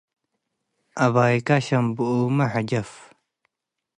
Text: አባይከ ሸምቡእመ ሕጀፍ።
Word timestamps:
አባይከ 1.03 1.49
ሸምቡእመ 1.65 2.37
ሕጀፍ። 2.53 2.89